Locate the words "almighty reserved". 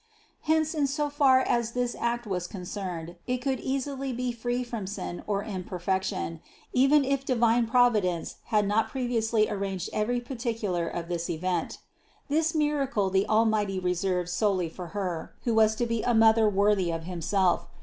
13.29-14.29